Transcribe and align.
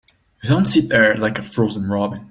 Don't 0.41 0.65
sit 0.65 0.89
there 0.89 1.13
like 1.15 1.37
a 1.37 1.43
frozen 1.43 1.87
robin. 1.87 2.19